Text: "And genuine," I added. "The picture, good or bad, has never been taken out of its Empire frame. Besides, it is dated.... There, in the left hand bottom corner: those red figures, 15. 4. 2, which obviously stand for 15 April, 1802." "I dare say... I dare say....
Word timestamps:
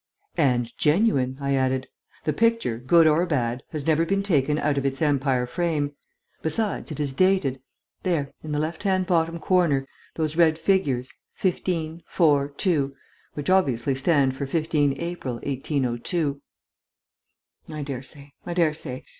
"And 0.37 0.75
genuine," 0.79 1.37
I 1.39 1.53
added. 1.53 1.87
"The 2.23 2.33
picture, 2.33 2.79
good 2.79 3.05
or 3.05 3.27
bad, 3.27 3.61
has 3.69 3.85
never 3.85 4.03
been 4.03 4.23
taken 4.23 4.57
out 4.57 4.79
of 4.79 4.83
its 4.83 4.99
Empire 4.99 5.45
frame. 5.45 5.93
Besides, 6.41 6.89
it 6.89 6.99
is 6.99 7.13
dated.... 7.13 7.61
There, 8.01 8.31
in 8.43 8.51
the 8.51 8.57
left 8.57 8.81
hand 8.81 9.05
bottom 9.05 9.37
corner: 9.37 9.87
those 10.15 10.35
red 10.35 10.57
figures, 10.57 11.13
15. 11.35 12.01
4. 12.07 12.47
2, 12.49 12.95
which 13.35 13.51
obviously 13.51 13.93
stand 13.93 14.35
for 14.35 14.47
15 14.47 14.93
April, 14.99 15.35
1802." 15.35 16.41
"I 17.69 17.83
dare 17.83 18.01
say... 18.01 18.33
I 18.43 18.55
dare 18.55 18.73
say.... 18.73 19.03